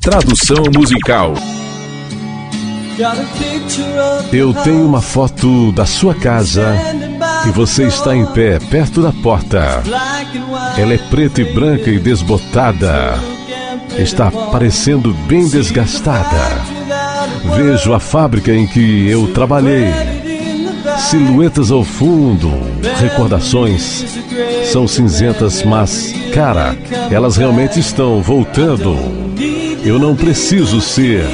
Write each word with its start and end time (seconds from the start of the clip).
Tradução 0.00 0.64
musical. 0.74 1.34
Eu 4.32 4.54
tenho 4.54 4.86
uma 4.86 5.02
foto 5.02 5.70
da 5.72 5.84
sua 5.84 6.14
casa 6.14 6.74
e 7.46 7.50
você 7.50 7.84
está 7.84 8.16
em 8.16 8.24
pé 8.24 8.58
perto 8.58 9.02
da 9.02 9.12
porta. 9.12 9.82
Ela 10.78 10.94
é 10.94 10.98
preta 10.98 11.42
e 11.42 11.52
branca 11.52 11.90
e 11.90 11.98
desbotada. 11.98 13.12
Está 13.98 14.30
parecendo 14.30 15.12
bem 15.28 15.46
desgastada. 15.46 16.62
Vejo 17.54 17.92
a 17.92 18.00
fábrica 18.00 18.54
em 18.54 18.66
que 18.66 19.06
eu 19.06 19.26
trabalhei. 19.34 19.92
Silhuetas 21.10 21.70
ao 21.70 21.84
fundo, 21.84 22.50
recordações. 22.98 24.18
São 24.72 24.88
cinzentas, 24.88 25.62
mas, 25.62 26.14
cara, 26.32 26.74
elas 27.10 27.36
realmente 27.36 27.78
estão 27.78 28.22
voltando. 28.22 29.19
Eu 29.82 29.98
não 29.98 30.14
preciso 30.14 30.78
ser 30.78 31.24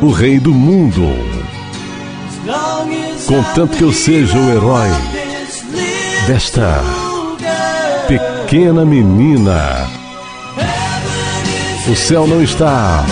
o 0.00 0.10
rei 0.10 0.40
do 0.40 0.54
mundo. 0.54 1.06
Contanto 3.26 3.76
que 3.76 3.84
eu 3.84 3.92
seja 3.92 4.38
o 4.38 4.50
herói 4.50 4.88
desta 6.26 6.82
pequena 8.08 8.86
menina. 8.86 9.86
O 11.86 11.94
céu 11.94 12.26
não 12.26 12.42
está 12.42 13.04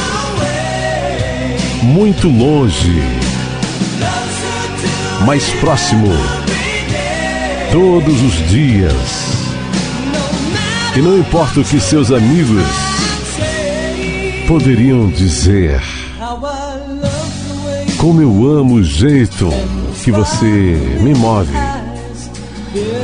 muito 1.82 2.28
longe, 2.28 3.02
mais 5.26 5.44
próximo 5.60 6.08
todos 7.70 8.22
os 8.22 8.48
dias. 8.48 9.28
E 10.96 11.02
não 11.02 11.18
importa 11.18 11.60
o 11.60 11.64
que 11.64 11.78
seus 11.78 12.10
amigos 12.10 12.97
poderiam 14.48 15.10
dizer. 15.10 15.78
Como 17.98 18.22
eu 18.22 18.58
amo 18.58 18.76
o 18.76 18.82
jeito 18.82 19.46
que 20.02 20.10
você 20.10 20.96
me 21.02 21.14
move 21.14 21.52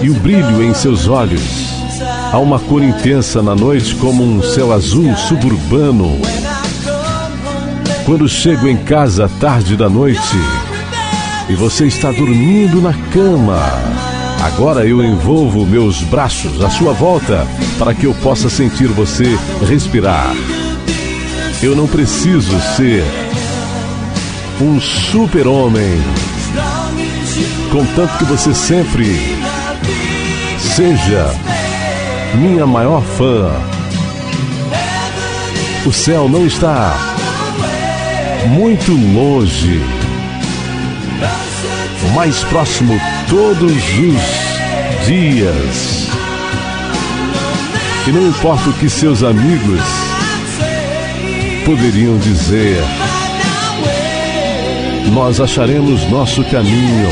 e 0.03 0.09
o 0.09 0.15
brilho 0.15 0.65
em 0.65 0.73
seus 0.73 1.07
olhos. 1.07 1.43
Há 2.33 2.39
uma 2.39 2.59
cor 2.59 2.83
intensa 2.83 3.43
na 3.43 3.55
noite, 3.55 3.95
como 3.97 4.25
um 4.25 4.43
céu 4.43 4.73
azul 4.73 5.15
suburbano. 5.17 6.19
Quando 8.07 8.27
chego 8.27 8.67
em 8.67 8.79
casa 8.79 9.31
tarde 9.39 9.77
da 9.77 9.91
noite 9.91 10.39
e 11.51 11.55
você 11.55 11.85
está 11.85 12.11
dormindo 12.11 12.81
na 12.81 12.95
cama, 13.13 13.61
agora 14.43 14.87
eu 14.87 15.05
envolvo 15.05 15.67
meus 15.67 16.01
braços 16.05 16.65
à 16.65 16.71
sua 16.71 16.95
volta 16.95 17.47
para 17.79 17.93
que 17.93 18.07
eu 18.07 18.15
possa 18.15 18.49
sentir 18.49 18.89
você 18.89 19.39
respirar. 19.69 20.35
Eu 21.65 21.75
não 21.75 21.87
preciso 21.87 22.61
ser 22.77 23.03
um 24.61 24.79
super-homem. 24.79 25.99
Contanto 27.73 28.19
que 28.19 28.25
você 28.25 28.53
sempre 28.53 29.07
seja 30.59 31.35
minha 32.35 32.67
maior 32.67 33.01
fã. 33.01 33.51
O 35.87 35.91
céu 35.91 36.29
não 36.29 36.47
está 36.47 36.95
muito 38.49 38.93
longe, 38.93 39.81
mais 42.15 42.45
próximo 42.45 43.01
todos 43.27 43.73
os 43.73 45.07
dias. 45.07 46.09
E 48.07 48.13
não 48.13 48.29
importa 48.29 48.69
o 48.69 48.73
que 48.75 48.91
seus 48.91 49.23
amigos 49.23 50.04
poderiam 51.65 52.19
dizer 52.19 52.77
nós 55.15 55.41
acharemos 55.41 56.05
nosso 56.11 56.45
caminho. 56.45 57.09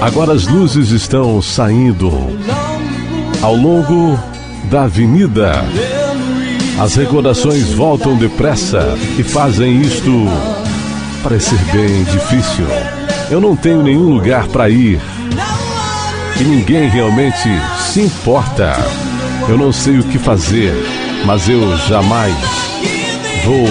Agora 0.00 0.32
as 0.32 0.46
luzes 0.46 0.90
estão 0.90 1.42
saindo 1.42 2.10
ao 3.42 3.54
longo 3.56 4.18
da 4.70 4.84
avenida. 4.84 5.64
As 6.78 6.94
recordações 6.94 7.72
voltam 7.72 8.16
depressa 8.16 8.96
e 9.18 9.24
fazem 9.24 9.80
isto 9.80 10.10
parecer 11.22 11.58
bem 11.72 12.04
difícil. 12.04 12.66
Eu 13.28 13.40
não 13.40 13.56
tenho 13.56 13.82
nenhum 13.82 14.08
lugar 14.14 14.46
para 14.46 14.70
ir. 14.70 15.00
E 16.40 16.44
ninguém 16.44 16.88
realmente 16.88 17.48
se 17.80 18.02
importa. 18.02 18.76
Eu 19.48 19.58
não 19.58 19.72
sei 19.72 19.98
o 19.98 20.04
que 20.04 20.18
fazer, 20.18 20.72
mas 21.26 21.48
eu 21.48 21.76
jamais 21.88 22.36
vou 23.44 23.66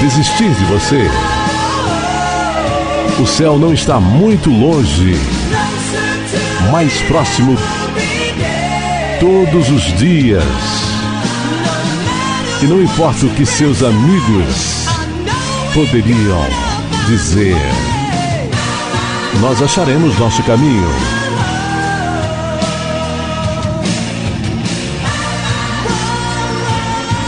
desistir 0.00 0.50
de 0.52 0.64
você. 0.64 1.39
O 3.18 3.26
céu 3.26 3.58
não 3.58 3.72
está 3.72 3.98
muito 4.00 4.50
longe 4.50 5.18
mais 6.70 7.00
próximo 7.02 7.56
todos 9.18 9.68
os 9.68 9.82
dias. 9.98 10.44
E 12.62 12.66
não 12.66 12.82
importa 12.82 13.26
o 13.26 13.30
que 13.30 13.44
seus 13.44 13.82
amigos 13.82 14.86
poderiam 15.74 16.46
dizer, 17.06 17.56
nós 19.40 19.62
acharemos 19.62 20.18
nosso 20.18 20.42
caminho. 20.42 20.88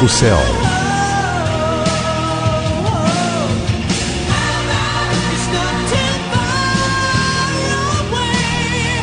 O 0.03 0.09
céu 0.09 0.39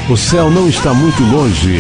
O 0.10 0.18
céu 0.18 0.50
não 0.50 0.68
está 0.68 0.92
muito 0.92 1.22
longe. 1.22 1.80